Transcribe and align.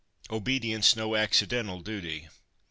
Obedience 0.31 0.95
no 0.95 1.15
Accidental 1.15 1.79
Duty. 1.79 2.27